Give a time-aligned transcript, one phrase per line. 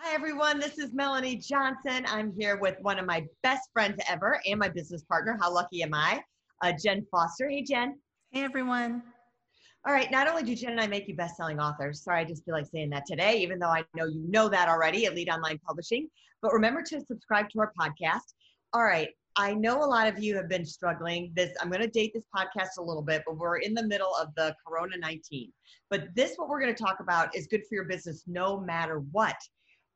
[0.00, 0.58] Hi, everyone.
[0.58, 2.04] This is Melanie Johnson.
[2.08, 5.38] I'm here with one of my best friends ever and my business partner.
[5.40, 6.22] How lucky am I?
[6.62, 7.48] Uh, Jen Foster.
[7.48, 7.98] Hey, Jen.
[8.32, 9.02] Hey, everyone.
[9.86, 10.10] All right.
[10.10, 12.54] Not only do Jen and I make you best selling authors, sorry, I just feel
[12.54, 15.58] like saying that today, even though I know you know that already, at Elite Online
[15.64, 16.08] Publishing,
[16.42, 18.34] but remember to subscribe to our podcast.
[18.72, 19.08] All right.
[19.36, 21.32] I know a lot of you have been struggling.
[21.34, 24.14] This I'm going to date this podcast a little bit, but we're in the middle
[24.20, 25.52] of the Corona 19.
[25.88, 29.00] But this, what we're going to talk about, is good for your business no matter
[29.12, 29.36] what.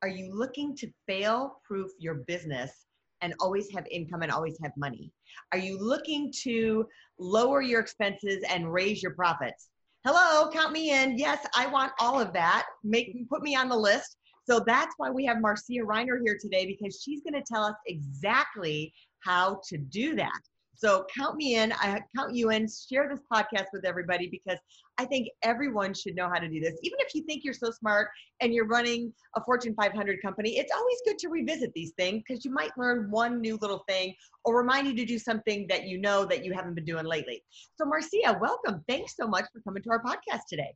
[0.02, 2.86] Are you looking to fail proof your business
[3.20, 5.12] and always have income and always have money?
[5.52, 6.86] Are you looking to
[7.18, 9.70] lower your expenses and raise your profits?
[10.04, 11.18] Hello, count me in.
[11.18, 12.66] Yes, I want all of that.
[12.84, 14.16] Make put me on the list.
[14.48, 17.74] So that's why we have Marcia Reiner here today because she's going to tell us
[17.86, 20.40] exactly how to do that.
[20.78, 21.72] So count me in.
[21.72, 22.68] I count you in.
[22.68, 24.60] Share this podcast with everybody because
[24.96, 26.78] I think everyone should know how to do this.
[26.84, 28.08] Even if you think you're so smart
[28.40, 32.44] and you're running a Fortune 500 company, it's always good to revisit these things because
[32.44, 36.00] you might learn one new little thing or remind you to do something that you
[36.00, 37.42] know that you haven't been doing lately.
[37.74, 38.84] So Marcia, welcome.
[38.88, 40.72] Thanks so much for coming to our podcast today.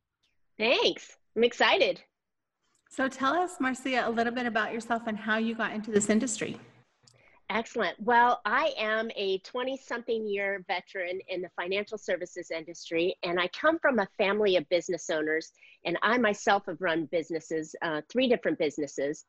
[0.57, 1.15] Thanks.
[1.37, 2.01] I'm excited.
[2.89, 6.09] So tell us, Marcia, a little bit about yourself and how you got into this
[6.09, 6.59] industry.
[7.49, 7.99] Excellent.
[7.99, 13.47] Well, I am a 20 something year veteran in the financial services industry, and I
[13.49, 15.51] come from a family of business owners.
[15.85, 19.25] And I myself have run businesses, uh, three different businesses.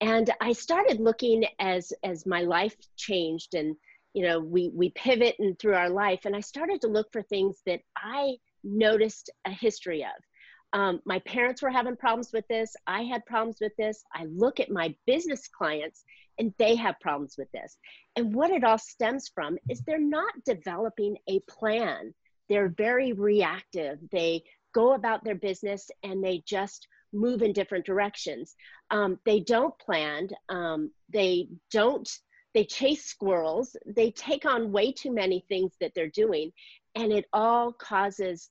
[0.00, 3.76] And I started looking as, as my life changed and
[4.14, 7.22] you know we we pivot and through our life and i started to look for
[7.22, 8.34] things that i
[8.64, 10.24] noticed a history of
[10.72, 12.74] um, my parents were having problems with this.
[12.86, 14.04] I had problems with this.
[14.14, 16.04] I look at my business clients
[16.38, 17.78] and they have problems with this.
[18.16, 22.14] And what it all stems from is they're not developing a plan.
[22.48, 23.98] They're very reactive.
[24.12, 24.42] They
[24.74, 28.54] go about their business and they just move in different directions.
[28.90, 30.28] Um, they don't plan.
[30.48, 32.08] Um, they don't.
[32.54, 33.76] They chase squirrels.
[33.86, 36.52] They take on way too many things that they're doing,
[36.94, 38.50] and it all causes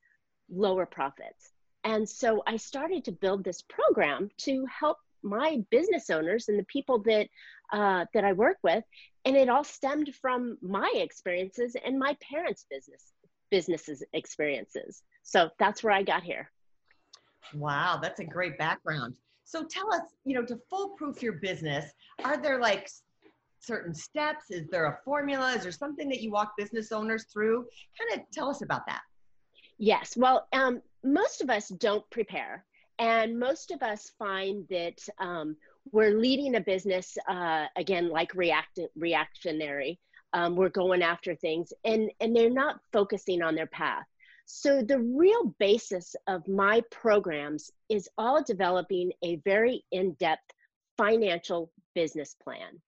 [0.49, 1.51] lower profits.
[1.83, 6.65] And so I started to build this program to help my business owners and the
[6.65, 7.27] people that
[7.73, 8.83] uh, that I work with,
[9.25, 13.13] and it all stemmed from my experiences and my parents' business
[13.49, 15.03] businesses experiences.
[15.23, 16.49] So that's where I got here.
[17.53, 19.13] Wow, that's a great background.
[19.45, 21.93] So tell us, you know, to foolproof your business,
[22.25, 22.89] are there like
[23.59, 24.51] certain steps?
[24.51, 25.53] Is there a formula?
[25.53, 27.65] Is there something that you walk business owners through?
[27.97, 29.01] Kind of tell us about that.
[29.77, 30.15] Yes.
[30.17, 32.65] Well, um, most of us don't prepare.
[32.99, 35.55] And most of us find that um,
[35.91, 39.99] we're leading a business, uh, again, like react- reactionary.
[40.33, 44.05] Um, we're going after things and, and they're not focusing on their path.
[44.45, 50.51] So, the real basis of my programs is all developing a very in depth
[50.97, 52.81] financial business plan.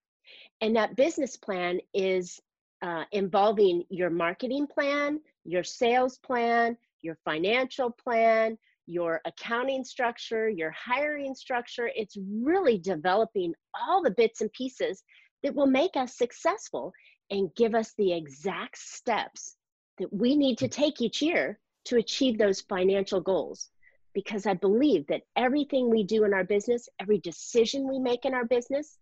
[0.62, 2.40] And that business plan is
[2.82, 5.20] uh, involving your marketing plan,
[5.50, 11.90] your sales plan, your financial plan, your accounting structure, your hiring structure.
[11.96, 15.04] It's really developing all the bits and pieces
[15.44, 16.94] that will make us successful
[17.32, 19.56] and give us the exact steps
[19.98, 23.70] that we need to take each year to achieve those financial goals.
[24.14, 28.34] Because I believe that everything we do in our business, every decision we make in
[28.34, 28.98] our business,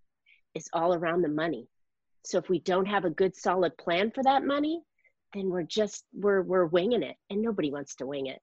[0.53, 1.67] is all around the money.
[2.25, 4.81] So if we don't have a good solid plan for that money,
[5.37, 8.41] then we're just we're we're winging it and nobody wants to wing it.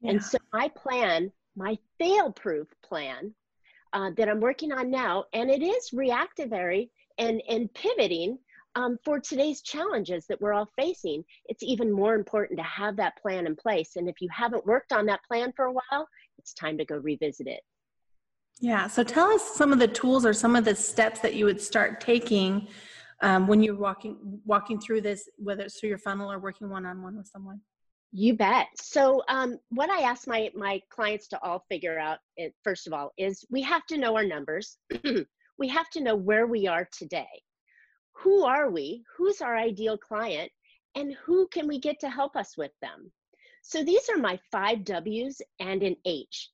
[0.00, 0.12] Yeah.
[0.12, 3.34] and so my plan my fail proof plan
[3.92, 8.38] uh, that i'm working on now and it is reactivary and and pivoting
[8.76, 13.16] um, for today's challenges that we're all facing it's even more important to have that
[13.22, 13.94] plan in place.
[13.94, 16.08] And if you haven't worked on that plan for a while
[16.38, 17.60] it's time to go revisit it.
[18.60, 21.44] Yeah so tell us some of the tools or some of the steps that you
[21.44, 22.66] would start taking
[23.22, 26.86] um, when you're walking walking through this, whether it's through your funnel or working one
[26.86, 27.60] on one with someone?
[28.12, 28.68] You bet.
[28.76, 32.18] So, um, what I ask my my clients to all figure out,
[32.62, 34.78] first of all, is we have to know our numbers.
[35.58, 37.42] we have to know where we are today.
[38.18, 39.04] Who are we?
[39.16, 40.50] Who's our ideal client?
[40.94, 43.10] And who can we get to help us with them?
[43.62, 46.50] So these are my five W's and an H.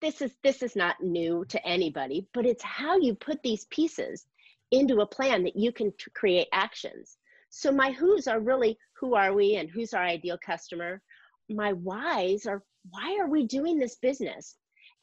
[0.00, 4.26] this is this is not new to anybody, but it's how you put these pieces
[4.74, 7.16] into a plan that you can create actions.
[7.50, 11.00] So my who's are really who are we and who's our ideal customer.
[11.48, 14.56] My whys are why are we doing this business?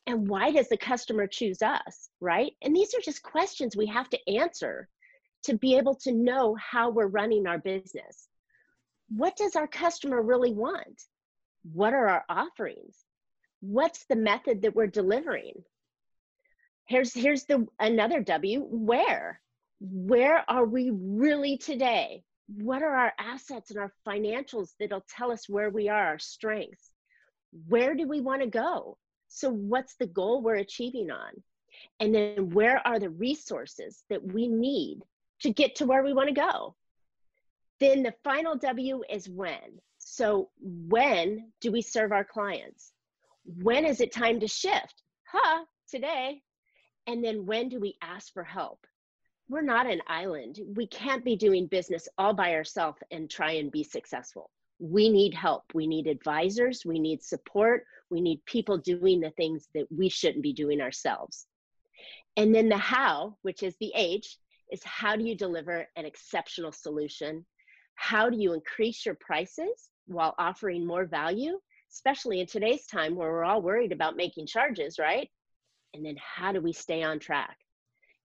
[0.07, 2.53] And why does the customer choose us, right?
[2.61, 4.87] And these are just questions we have to answer
[5.43, 8.27] to be able to know how we're running our business.
[9.09, 11.03] What does our customer really want?
[11.73, 12.97] What are our offerings?
[13.59, 15.63] What's the method that we're delivering?
[16.85, 19.39] Here's here's the another W, where?
[19.81, 22.23] Where are we really today?
[22.47, 26.91] What are our assets and our financials that'll tell us where we are, our strengths?
[27.67, 28.97] Where do we want to go?
[29.27, 31.31] So what's the goal we're achieving on?
[31.99, 35.01] And then where are the resources that we need
[35.41, 36.75] to get to where we want to go.
[37.79, 39.79] Then the final W is when.
[39.97, 42.91] So, when do we serve our clients?
[43.43, 45.03] When is it time to shift?
[45.27, 46.41] Huh, today.
[47.07, 48.85] And then when do we ask for help?
[49.51, 50.61] We're not an island.
[50.77, 54.49] We can't be doing business all by ourselves and try and be successful.
[54.79, 55.63] We need help.
[55.73, 56.85] We need advisors.
[56.85, 57.83] We need support.
[58.09, 61.47] We need people doing the things that we shouldn't be doing ourselves.
[62.37, 64.37] And then the how, which is the H,
[64.71, 67.45] is how do you deliver an exceptional solution?
[67.95, 71.59] How do you increase your prices while offering more value,
[71.91, 75.29] especially in today's time where we're all worried about making charges, right?
[75.93, 77.57] And then how do we stay on track?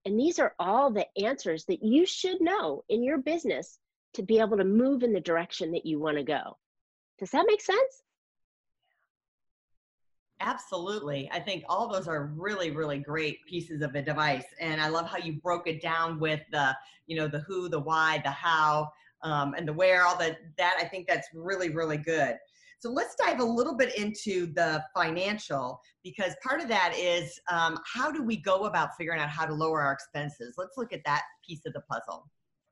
[0.06, 3.80] And these are all the answers that you should know in your business
[4.14, 6.56] to be able to move in the direction that you want to go.
[7.18, 8.02] Does that make sense?
[10.40, 11.28] Absolutely.
[11.32, 14.44] I think all those are really, really great pieces of advice.
[14.60, 16.76] And I love how you broke it down with the,
[17.08, 18.92] you know, the who, the why, the how,
[19.24, 22.36] um, and the where, all that, that I think that's really, really good.
[22.78, 27.78] So let's dive a little bit into the financial because part of that is um,
[27.92, 30.54] how do we go about figuring out how to lower our expenses?
[30.58, 32.28] Let's look at that piece of the puzzle.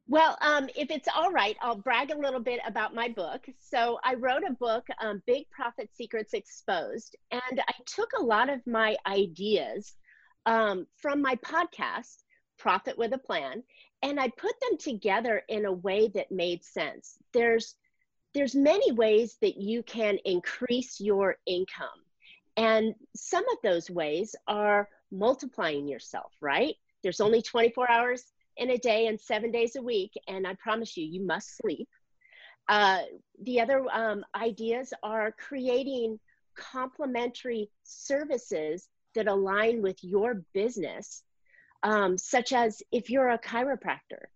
[0.06, 3.46] Well, um, if it's all right, I'll brag a little bit about my book.
[3.58, 8.50] So I wrote a book, um, Big Profit Secrets Exposed, and I took a lot
[8.50, 9.94] of my ideas
[10.44, 12.24] um, from my podcast,
[12.58, 13.62] Profit with a Plan,
[14.02, 17.16] and I put them together in a way that made sense.
[17.32, 17.74] There's
[18.34, 21.88] there's many ways that you can increase your income.
[22.56, 26.74] And some of those ways are multiplying yourself, right?
[27.02, 28.24] There's only 24 hours
[28.56, 31.88] in a day and seven days a week, and I promise you, you must sleep.
[32.68, 33.02] Uh,
[33.42, 36.18] the other um, ideas are creating
[36.56, 41.22] complementary services that align with your business,
[41.82, 44.26] um, such as if you're a chiropractor,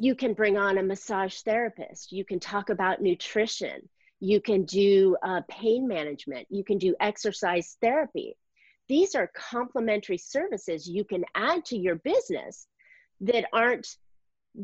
[0.00, 3.88] you can bring on a massage therapist, you can talk about nutrition,
[4.20, 8.36] you can do uh, pain management, you can do exercise therapy.
[8.88, 12.66] These are complementary services you can add to your business
[13.22, 13.96] that aren't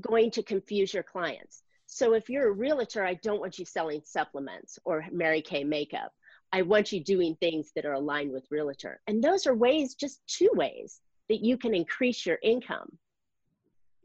[0.00, 1.62] going to confuse your clients.
[1.86, 6.12] So if you're a realtor, I don't want you selling supplements or Mary Kay makeup.
[6.52, 9.00] I want you doing things that are aligned with realtor.
[9.08, 12.96] And those are ways, just two ways that you can increase your income.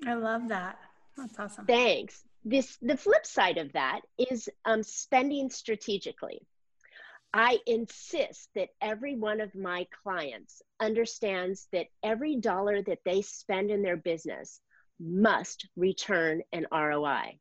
[0.07, 0.79] I love that.
[1.19, 1.65] That's awesome.
[1.65, 2.23] Thanks.
[2.45, 6.41] This the flip side of that is um, spending strategically.
[7.33, 13.69] I insist that every one of my clients understands that every dollar that they spend
[13.69, 14.61] in their business
[14.99, 17.37] must return an ROI.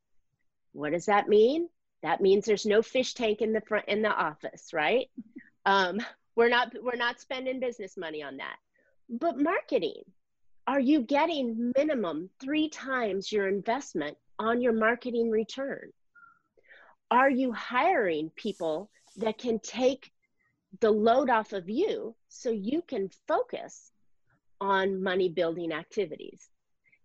[0.73, 1.68] What does that mean?
[2.02, 5.08] That means there's no fish tank in the front in the office, right?
[5.66, 6.00] Um,
[6.35, 8.56] we're not we're not spending business money on that.
[9.11, 10.02] But marketing,
[10.68, 15.90] are you getting minimum three times your investment on your marketing return?
[17.10, 20.12] Are you hiring people that can take
[20.80, 23.90] the load off of you so you can focus
[24.60, 26.48] on money building activities.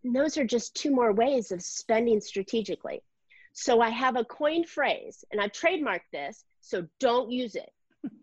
[0.03, 3.01] And those are just two more ways of spending strategically.
[3.53, 7.71] So I have a coined phrase and I've trademarked this, so don't use it.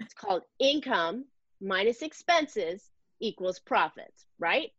[0.00, 1.24] It's called income
[1.60, 4.70] minus expenses equals profits, right?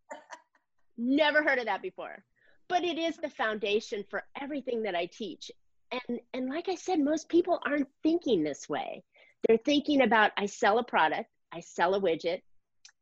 [0.98, 2.24] Never heard of that before.
[2.68, 5.52] But it is the foundation for everything that I teach.
[5.92, 9.04] And and like I said, most people aren't thinking this way.
[9.48, 12.42] They're thinking about I sell a product, I sell a widget,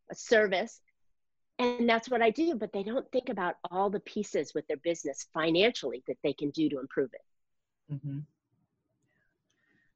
[0.10, 0.81] a service,
[1.60, 4.77] and that's what I do, but they don't think about all the pieces with their
[4.77, 7.93] business financially that they can do to improve it.
[7.93, 8.19] Mm-hmm.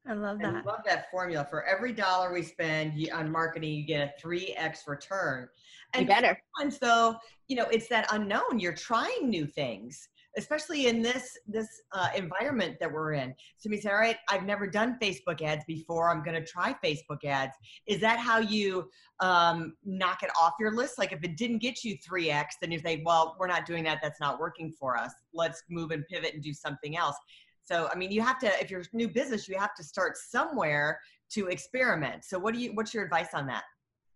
[0.06, 0.56] I love that.
[0.56, 1.48] I love that formula.
[1.50, 5.48] For every dollar we spend on marketing, you get a 3x return.
[5.94, 6.38] And you better.
[6.58, 7.16] sometimes though,
[7.48, 8.60] you know, it's that unknown.
[8.60, 10.10] You're trying new things.
[10.38, 13.34] especially in this this uh, environment that we're in.
[13.58, 16.10] So you say, all right, I've never done Facebook ads before.
[16.10, 17.54] I'm going to try Facebook ads.
[17.88, 20.98] Is that how you um, knock it off your list?
[20.98, 24.00] Like if it didn't get you 3x, then you say, well, we're not doing that.
[24.02, 25.12] That's not working for us.
[25.34, 27.16] Let's move and pivot and do something else.
[27.64, 31.00] So I mean, you have to if you're new business, you have to start somewhere
[31.32, 32.24] to experiment.
[32.26, 33.64] So what do you what's your advice on that?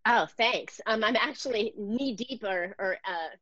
[0.10, 0.80] Oh, thanks.
[0.86, 3.36] Um, I'm actually knee deep or, or uh,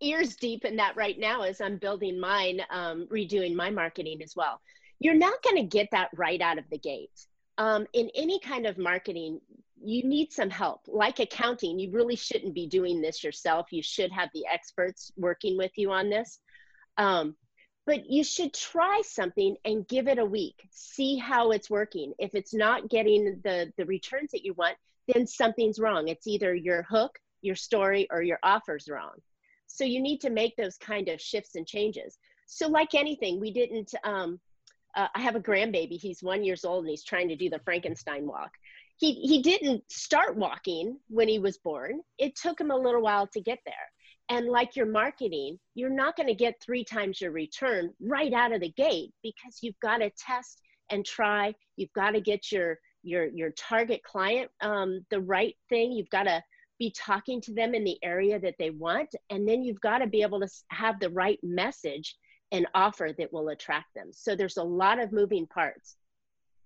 [0.00, 4.34] ears deep in that right now as I'm building mine, um, redoing my marketing as
[4.36, 4.60] well.
[5.00, 7.26] You're not going to get that right out of the gate.
[7.58, 9.40] Um, in any kind of marketing,
[9.82, 10.82] you need some help.
[10.86, 13.72] Like accounting, you really shouldn't be doing this yourself.
[13.72, 16.38] You should have the experts working with you on this.
[16.96, 17.34] Um,
[17.86, 20.66] but you should try something and give it a week.
[20.70, 22.14] See how it's working.
[22.18, 24.76] If it's not getting the, the returns that you want,
[25.08, 26.08] then something's wrong.
[26.08, 29.12] It's either your hook, your story, or your offer's wrong.
[29.66, 32.18] So you need to make those kind of shifts and changes.
[32.46, 34.40] So like anything, we didn't, um,
[34.96, 37.60] uh, I have a grandbaby, he's one years old and he's trying to do the
[37.64, 38.52] Frankenstein walk.
[38.96, 42.00] He, he didn't start walking when he was born.
[42.16, 43.74] It took him a little while to get there.
[44.30, 48.52] And like your marketing, you're not going to get three times your return right out
[48.52, 51.54] of the gate because you've got to test and try.
[51.76, 55.92] You've got to get your your your target client um, the right thing.
[55.92, 56.42] You've got to
[56.78, 60.06] be talking to them in the area that they want and then you've got to
[60.06, 62.16] be able to have the right message
[62.52, 65.96] and offer that will attract them so there's a lot of moving parts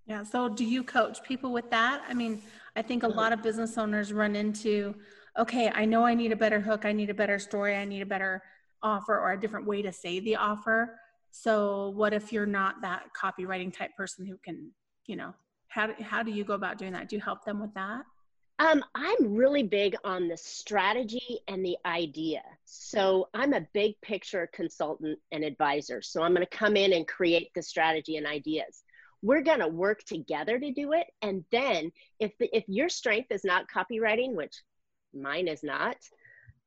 [0.07, 2.41] yeah so do you coach people with that i mean
[2.77, 3.19] i think a mm-hmm.
[3.19, 4.95] lot of business owners run into
[5.39, 8.03] okay i know i need a better hook i need a better story i need
[8.03, 8.43] a better
[8.83, 10.99] offer or a different way to say the offer
[11.31, 14.71] so what if you're not that copywriting type person who can
[15.07, 15.35] you know
[15.69, 18.03] how, how do you go about doing that do you help them with that
[18.61, 22.43] um, I'm really big on the strategy and the idea.
[22.65, 26.03] So I'm a big picture consultant and advisor.
[26.03, 28.83] So I'm going to come in and create the strategy and ideas.
[29.23, 31.07] We're going to work together to do it.
[31.23, 34.57] And then if the, if your strength is not copywriting, which
[35.15, 35.97] mine is not,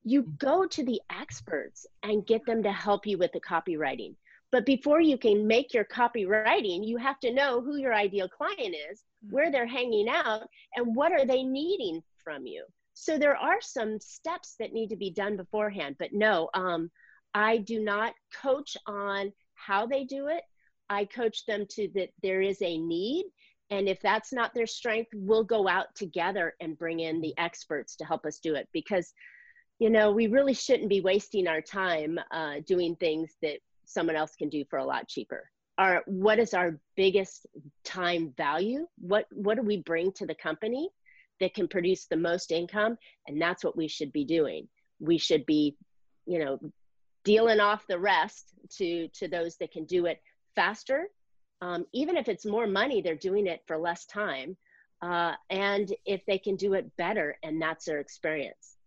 [0.03, 4.15] you go to the experts and get them to help you with the copywriting.
[4.51, 8.75] But before you can make your copywriting, you have to know who your ideal client
[8.91, 10.43] is, where they're hanging out,
[10.75, 12.65] and what are they needing from you.
[12.93, 15.95] So there are some steps that need to be done beforehand.
[15.97, 16.91] But no, um,
[17.33, 20.43] I do not coach on how they do it.
[20.89, 23.25] I coach them to that there is a need.
[23.71, 27.95] And if that's not their strength, we'll go out together and bring in the experts
[27.95, 29.13] to help us do it because
[29.79, 34.35] you know we really shouldn't be wasting our time uh, doing things that someone else
[34.35, 35.49] can do for a lot cheaper.
[35.77, 37.47] Our what is our biggest
[37.85, 38.85] time value?
[38.97, 40.89] What what do we bring to the company
[41.39, 42.97] that can produce the most income?
[43.27, 44.67] And that's what we should be doing.
[44.99, 45.77] We should be
[46.25, 46.59] you know
[47.23, 50.21] dealing off the rest to to those that can do it
[50.55, 51.07] faster
[51.61, 54.57] um, even if it's more money they're doing it for less time
[55.01, 58.77] uh, and if they can do it better and that's their experience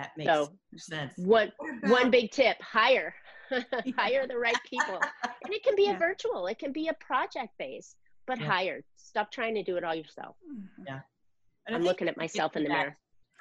[0.00, 1.12] that makes so sense.
[1.16, 3.14] One about- one big tip: hire,
[3.96, 5.00] hire the right people,
[5.44, 5.96] and it can be yeah.
[5.96, 7.94] a virtual, it can be a project base,
[8.26, 8.46] but yeah.
[8.46, 8.80] hire.
[8.96, 10.36] Stop trying to do it all yourself.
[10.86, 11.00] Yeah,
[11.66, 12.96] and I'm looking at myself in the that, mirror.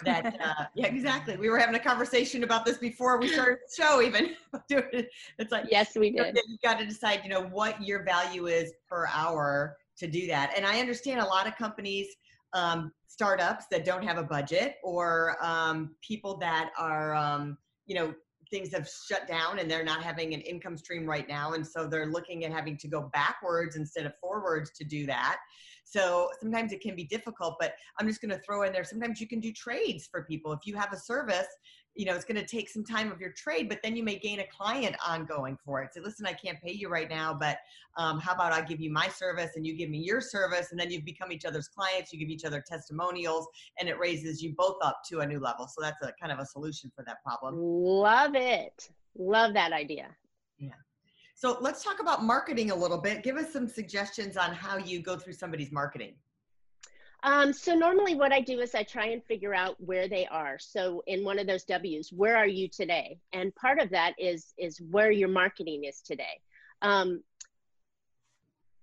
[0.05, 1.37] That uh, yeah, exactly.
[1.37, 4.01] We were having a conversation about this before we started the show.
[4.01, 4.35] Even
[4.69, 6.37] it's like yes, we did.
[6.47, 10.53] You got to decide, you know, what your value is per hour to do that.
[10.55, 12.07] And I understand a lot of companies
[12.53, 18.13] um, startups that don't have a budget or um, people that are, um, you know,
[18.49, 21.53] things have shut down and they're not having an income stream right now.
[21.53, 25.37] And so they're looking at having to go backwards instead of forwards to do that.
[25.91, 28.83] So sometimes it can be difficult, but I'm just going to throw in there.
[28.83, 30.51] Sometimes you can do trades for people.
[30.51, 31.47] If you have a service
[31.95, 34.17] you know, it's going to take some time of your trade, but then you may
[34.17, 35.93] gain a client ongoing for it.
[35.93, 37.57] Say, listen, I can't pay you right now, but
[37.97, 40.79] um, how about I give you my service and you give me your service, and
[40.79, 42.13] then you've become each other's clients.
[42.13, 43.47] You give each other testimonials,
[43.79, 45.67] and it raises you both up to a new level.
[45.67, 47.55] So that's a kind of a solution for that problem.
[47.57, 48.89] Love it.
[49.17, 50.07] Love that idea.
[50.57, 50.69] Yeah.
[51.39, 53.23] So let's talk about marketing a little bit.
[53.23, 56.15] Give us some suggestions on how you go through somebody's marketing.
[57.23, 60.59] Um, so normally what I do is I try and figure out where they are.
[60.59, 63.19] So in one of those W's, where are you today?
[63.31, 66.41] And part of that is is where your marketing is today.
[66.81, 67.23] Um,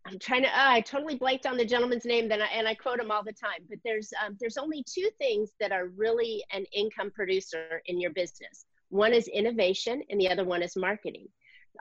[0.07, 0.49] I'm trying to.
[0.49, 3.35] Uh, I totally blanked on the gentleman's name, then and I quote him all the
[3.35, 3.67] time.
[3.69, 8.13] But there's um, there's only two things that are really an income producer in your
[8.13, 8.65] business.
[8.89, 11.29] One is innovation, and the other one is marketing.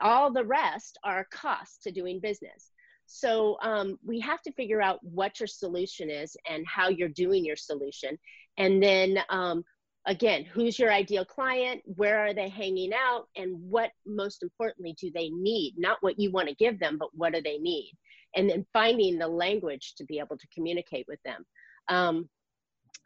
[0.00, 2.70] All the rest are costs to doing business.
[3.06, 7.44] So um, we have to figure out what your solution is and how you're doing
[7.44, 8.18] your solution.
[8.58, 9.64] And then um,
[10.06, 11.82] again, who's your ideal client?
[11.84, 13.26] Where are they hanging out?
[13.36, 15.74] And what, most importantly, do they need?
[15.76, 17.92] Not what you want to give them, but what do they need?
[18.34, 21.44] And then finding the language to be able to communicate with them.
[21.88, 22.28] Um,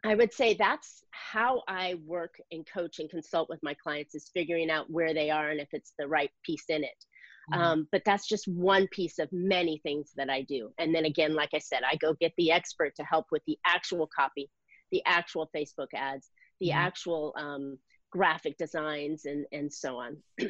[0.03, 4.31] I would say that's how I work and coach and consult with my clients is
[4.33, 7.05] figuring out where they are and if it's the right piece in it.
[7.51, 7.61] Mm-hmm.
[7.61, 10.71] Um, but that's just one piece of many things that I do.
[10.79, 13.57] And then again, like I said, I go get the expert to help with the
[13.65, 14.49] actual copy,
[14.91, 16.29] the actual Facebook ads,
[16.59, 16.77] the mm-hmm.
[16.77, 17.77] actual um,
[18.11, 20.17] graphic designs, and and so on.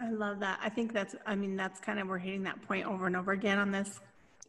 [0.00, 0.58] I love that.
[0.62, 1.14] I think that's.
[1.26, 4.00] I mean, that's kind of we're hitting that point over and over again on this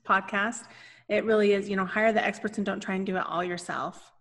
[0.07, 0.63] podcast.
[1.09, 1.69] It really is.
[1.69, 4.12] You know, hire the experts and don't try and do it all yourself.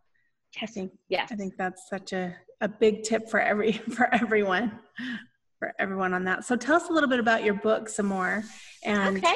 [0.55, 0.63] Yes.
[0.63, 0.93] I think.
[1.09, 1.33] Yes.
[1.33, 4.79] I think that's such a a big tip for every for everyone
[5.59, 6.45] for everyone on that.
[6.45, 8.45] So tell us a little bit about your book some more
[8.85, 9.35] and okay.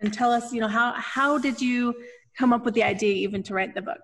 [0.00, 1.94] and tell us, you know, how how did you
[2.36, 4.00] come up with the idea even to write the book?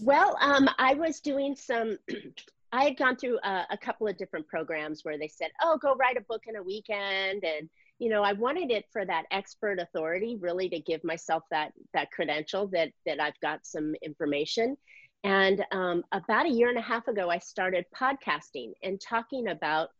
[0.00, 1.98] Well, um, I was doing some,
[2.72, 5.94] I had gone through a, a, couple of different programs where they said, oh, go
[5.94, 7.44] write a book in a weekend.
[7.44, 7.68] And,
[8.02, 12.10] you know, I wanted it for that expert authority, really to give myself that, that
[12.10, 14.76] credential that, that I've got some information.
[15.22, 19.90] And um, about a year and a half ago, I started podcasting and talking about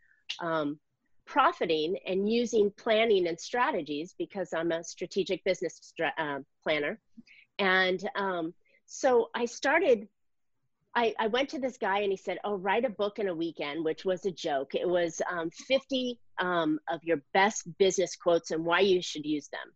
[0.41, 0.81] um,
[1.27, 6.99] profiting and using planning and strategies because I'm a strategic business stra- uh, planner.
[7.61, 8.53] And um,
[8.87, 10.09] so I started,
[10.95, 13.35] I, I went to this guy and he said, Oh, write a book in a
[13.35, 14.75] weekend, which was a joke.
[14.75, 19.49] It was um, 50 um, of your best business quotes and why you should use
[19.49, 19.73] them.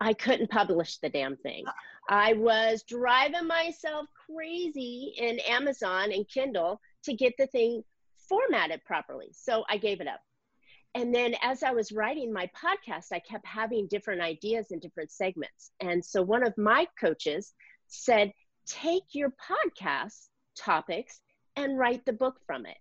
[0.00, 1.64] I couldn't publish the damn thing.
[2.08, 7.82] I was driving myself crazy in Amazon and Kindle to get the thing
[8.28, 9.28] formatted properly.
[9.32, 10.20] So I gave it up.
[10.94, 15.12] And then as I was writing my podcast, I kept having different ideas and different
[15.12, 15.70] segments.
[15.80, 17.52] And so one of my coaches
[17.88, 18.32] said,
[18.66, 21.20] take your podcast topics
[21.56, 22.76] and write the book from it.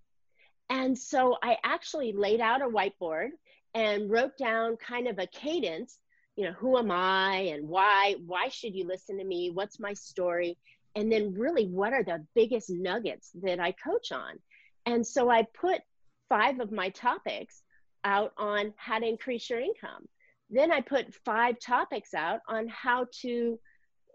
[0.69, 3.29] And so I actually laid out a whiteboard
[3.73, 5.99] and wrote down kind of a cadence,
[6.35, 9.51] you know, who am I and why why should you listen to me?
[9.51, 10.57] What's my story?
[10.95, 14.39] And then really what are the biggest nuggets that I coach on?
[14.85, 15.81] And so I put
[16.29, 17.61] five of my topics
[18.03, 20.07] out on how to increase your income.
[20.49, 23.59] Then I put five topics out on how to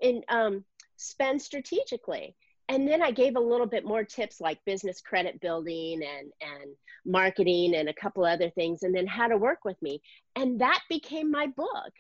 [0.01, 0.65] in um,
[0.97, 2.35] spend strategically
[2.71, 6.71] and then i gave a little bit more tips like business credit building and and
[7.05, 10.01] marketing and a couple other things and then how to work with me.
[10.37, 11.93] And that became my book.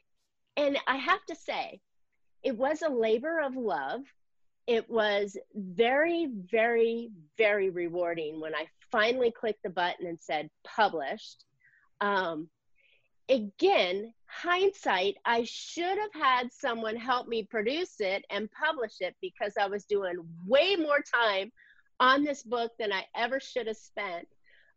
[0.56, 1.80] And i have to say
[2.42, 4.00] it was a labor of love.
[4.66, 11.44] It was very very very rewarding when i finally clicked the button and said published.
[12.00, 12.48] Um,
[13.31, 19.55] again, hindsight, I should have had someone help me produce it and publish it because
[19.59, 20.16] I was doing
[20.47, 21.53] way more time
[22.01, 24.27] on this book than I ever should have spent.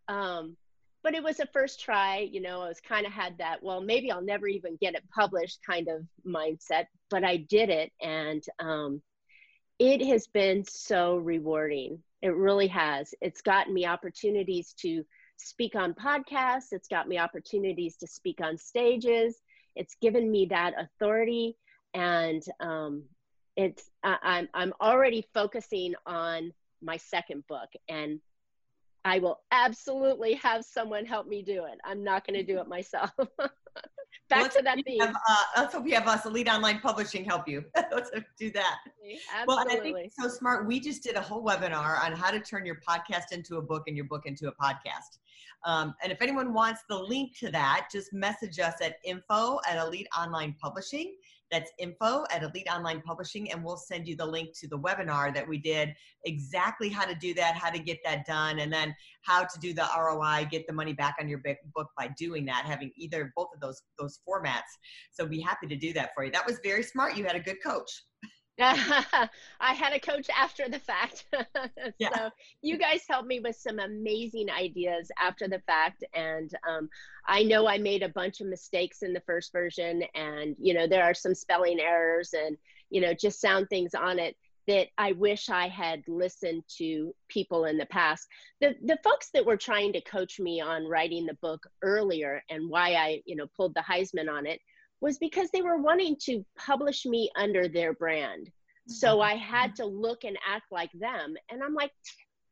[0.08, 0.56] Um,
[1.04, 3.82] but it was a first try, you know, I was kind of had that, well,
[3.82, 7.92] maybe I'll never even get it published kind of mindset, but I did it.
[8.02, 9.02] And um,
[9.80, 12.02] it has been so rewarding.
[12.22, 13.14] It really has.
[13.20, 15.04] It's gotten me opportunities to
[15.38, 16.72] speak on podcasts.
[16.72, 19.42] It's got me opportunities to speak on stages.
[19.76, 21.58] It's given me that authority,
[21.94, 23.04] and um,
[23.56, 28.20] it's I, I'm I'm already focusing on my second book, and
[29.06, 31.80] I will absolutely have someone help me do it.
[31.84, 33.12] I'm not going to do it myself.
[34.30, 35.02] Back to that theme.
[35.02, 37.66] Have, uh, let's hope you have us, Elite Online Publishing, help you.
[37.92, 38.78] let's do that.
[38.86, 39.46] Absolutely.
[39.48, 40.66] Well, and I think so smart.
[40.66, 43.84] We just did a whole webinar on how to turn your podcast into a book
[43.88, 45.20] and your book into a podcast.
[45.66, 49.78] Um, and if anyone wants the link to that, just message us at info at
[49.78, 51.16] Elite Online Publishing.
[51.54, 55.32] That's info at Elite Online Publishing, and we'll send you the link to the webinar
[55.36, 55.94] that we did
[56.26, 59.72] exactly how to do that, how to get that done, and then how to do
[59.72, 61.44] the ROI, get the money back on your
[61.76, 64.62] book by doing that, having either both of those those formats.
[65.12, 66.32] So be happy to do that for you.
[66.32, 67.16] That was very smart.
[67.16, 68.04] You had a good coach.
[68.60, 71.26] I had a coach after the fact.
[71.98, 72.10] yeah.
[72.16, 72.30] So
[72.62, 76.04] you guys helped me with some amazing ideas after the fact.
[76.14, 76.90] And um,
[77.26, 80.04] I know I made a bunch of mistakes in the first version.
[80.14, 82.58] And, you know, there are some spelling errors and,
[82.90, 84.36] you know, just sound things on it
[84.68, 88.28] that I wish I had listened to people in the past.
[88.62, 92.70] The, the folks that were trying to coach me on writing the book earlier and
[92.70, 94.62] why I, you know, pulled the Heisman on it
[95.04, 98.50] was because they were wanting to publish me under their brand.
[98.88, 99.22] So mm-hmm.
[99.22, 101.36] I had to look and act like them.
[101.52, 101.92] And I'm like,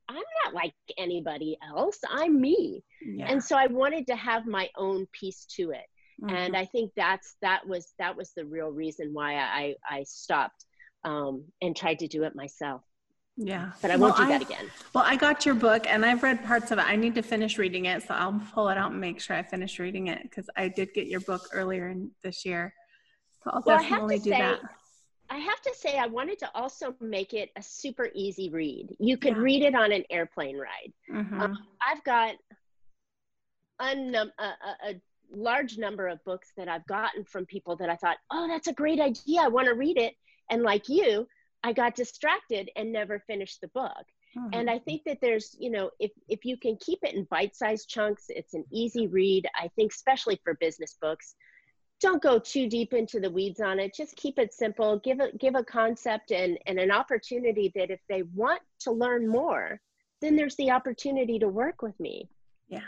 [0.10, 1.98] I'm not like anybody else.
[2.10, 2.84] I'm me.
[3.02, 3.28] Yeah.
[3.30, 5.86] And so I wanted to have my own piece to it.
[6.22, 6.36] Mm-hmm.
[6.36, 10.66] And I think that's that was that was the real reason why I I stopped
[11.06, 12.82] um, and tried to do it myself.
[13.44, 13.72] Yeah.
[13.82, 14.70] But I won't do that again.
[14.94, 16.86] Well, I got your book and I've read parts of it.
[16.86, 19.42] I need to finish reading it, so I'll pull it out and make sure I
[19.42, 22.74] finish reading it because I did get your book earlier in this year.
[23.44, 24.60] So I'll Well, I definitely do say, that.
[25.32, 28.96] I have to say, I wanted to also make it a super easy read.
[29.00, 29.42] You could Yeah.
[29.42, 30.94] read it on an airplane ride.
[31.10, 31.40] Mhm.
[31.42, 32.36] Um, I've got
[33.82, 35.02] unnum- a, a, a
[35.34, 38.74] large number of books that I've gotten from people that I thought, oh, that's a
[38.74, 39.42] great idea.
[39.42, 40.14] I want to read it.
[40.52, 41.28] And like you,
[41.64, 44.06] I got distracted and never finished the book.
[44.36, 44.50] Mhm.
[44.54, 47.56] And I think that there's, you know, if, if you can keep it in bite
[47.56, 49.48] sized chunks, it's an easy read.
[49.56, 51.36] I think, especially for business books,
[52.00, 53.94] don't go too deep into the weeds on it.
[53.96, 55.00] Just keep it simple.
[55.00, 59.28] Give a, give a concept and, and an opportunity that if they want to learn
[59.28, 59.80] more,
[60.22, 62.30] then there's the opportunity to work with me.
[62.68, 62.82] yeah.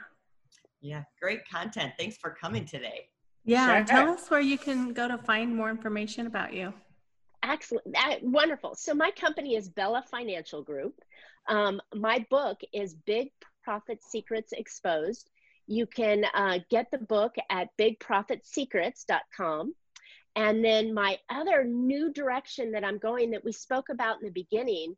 [0.81, 1.93] Yeah, great content.
[1.97, 3.07] Thanks for coming today.
[3.45, 3.77] Yeah.
[3.77, 3.85] Sure.
[3.85, 6.73] Tell us where you can go to find more information about you.
[7.43, 7.91] Excellent.
[7.93, 8.75] That, wonderful.
[8.75, 11.01] So my company is Bella Financial Group.
[11.47, 13.31] Um, my book is Big
[13.63, 15.29] Profit Secrets Exposed.
[15.67, 19.73] You can uh, get the book at bigprofitsecrets.com.
[20.35, 24.31] And then my other new direction that I'm going that we spoke about in the
[24.31, 24.95] beginning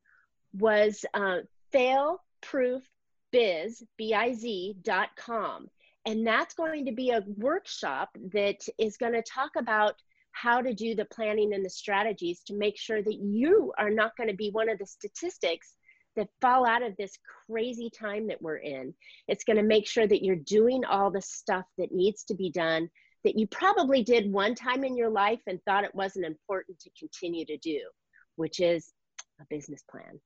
[0.54, 1.40] was uh,
[1.74, 2.84] failproofbiz,
[3.98, 5.70] B-I-Z, dot com.
[6.06, 9.96] And that's going to be a workshop that is going to talk about
[10.36, 14.16] how to do the planning and the strategies to make sure that you are not
[14.18, 15.76] going to be one of the statistics
[16.16, 17.18] that fall out of this
[17.48, 18.94] crazy time that we're in.
[19.28, 22.52] It's going to make sure that you're doing all the stuff that needs to be
[22.52, 22.90] done
[23.24, 26.90] that you probably did one time in your life and thought it wasn't important to
[27.00, 27.80] continue to do,
[28.36, 28.94] which is
[29.42, 30.20] a business plan.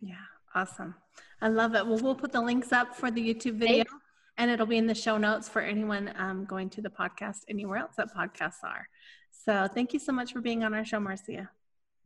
[0.00, 0.14] Yeah.
[0.54, 0.94] Awesome.
[1.40, 1.86] I love it.
[1.86, 3.92] Well, we'll put the links up for the YouTube video Thanks.
[4.40, 7.76] And it'll be in the show notes for anyone um, going to the podcast anywhere
[7.76, 8.88] else that podcasts are.
[9.30, 11.50] So thank you so much for being on our show, Marcia.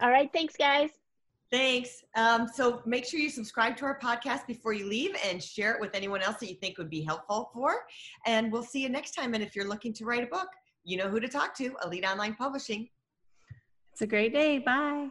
[0.00, 0.90] All right, thanks, guys.
[1.52, 2.02] Thanks.
[2.16, 5.80] Um, so make sure you subscribe to our podcast before you leave and share it
[5.80, 7.76] with anyone else that you think would be helpful for.
[8.26, 9.34] And we'll see you next time.
[9.34, 10.48] And if you're looking to write a book,
[10.82, 12.88] you know who to talk to Elite Online Publishing.
[13.92, 14.58] It's a great day.
[14.58, 15.10] Bye.